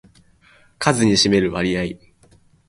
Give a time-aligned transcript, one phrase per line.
[0.79, 1.95] 数に占める割合